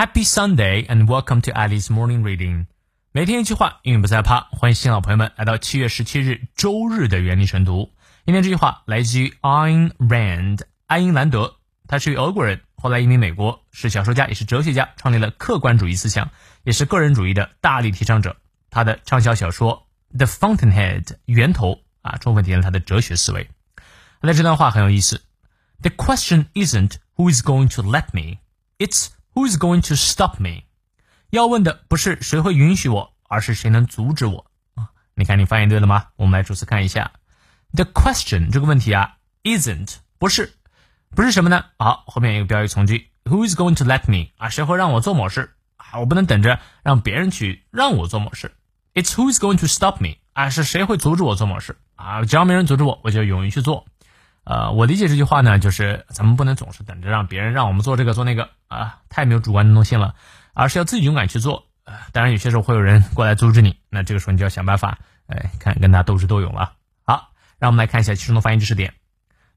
[0.00, 2.66] Happy Sunday and welcome to Alice Morning Reading。
[3.12, 4.48] 每天一句话，英语不再怕。
[4.50, 7.92] 欢迎新老朋友们来到七月十七日周日的原力晨读。
[8.24, 11.56] 今天这句话来自于 Ayn Rand，爱因兰德。
[11.88, 16.30] 他是俄国人，后来移民美国，是小说家，也是哲学家，创立了客观主义思想，
[16.64, 18.36] 也是个人主义的大力提倡者。
[18.70, 19.86] 他的畅销小说《
[20.18, 23.48] The Fountainhead》源头啊，充分体现了他的哲学思维。
[24.20, 25.22] 那这段话很有意思。
[25.80, 28.38] The question isn't who is going to let me,
[28.78, 29.10] it's
[29.41, 30.63] who is going to stop me。
[31.31, 34.45] 要问的不是谁会允许我，而是谁能阻止我
[34.75, 34.89] 啊？
[35.15, 36.07] 你看你翻译对了吗？
[36.15, 37.11] 我们来逐词看一下。
[37.73, 40.53] The question 这个问题啊，isn't 不是，
[41.15, 41.65] 不是什么呢？
[41.77, 44.49] 好，后面一个标语从句，Who is going to let me 啊？
[44.49, 45.99] 谁会让我做某事啊？
[45.99, 48.53] 我不能等着让别人去让我做某事。
[48.93, 50.49] It's who is going to stop me 啊？
[50.49, 52.23] 是谁会阻止我做某事啊？
[52.25, 53.87] 只要没人阻止我，我就勇于去做。
[54.43, 60.15] 呃，我理解这句话呢，就是咱们不能总是等着让别人让我们做这个做那个啊，太没有主观能动性了，
[60.53, 61.67] 而是要自己勇敢去做。
[61.83, 66.73] 呃，当然有些时候会有人过来阻止你，那这个时候你就要想办法，哎，看跟他斗智斗勇了。
[67.03, 68.93] 好，让我们来看一下其中的发音知识点。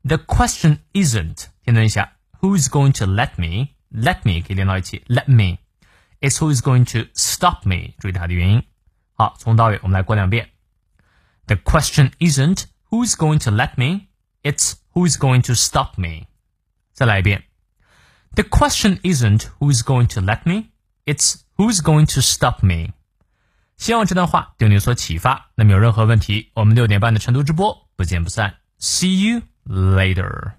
[0.02, 5.58] The question isn't，听等一下，Who is going to let me？Let me 可以连到一起，Let me。
[6.20, 7.94] It's who is going to stop me？
[7.98, 8.64] 注意它的元音。
[9.14, 10.50] 好，从头到尾我们来过两遍。
[11.46, 14.08] The question isn't who is going to let me。
[14.43, 16.27] It's who is going to stop me.
[16.93, 17.43] 再来一遍。
[18.35, 20.69] The question isn't who is going to let me.
[21.05, 22.93] It's who is going to stop me.
[23.77, 25.51] 希望这段话对你有所启发。
[25.55, 28.57] 那么有任何问题，我们六点半的晨读直播不见不散。
[28.79, 30.53] See you later.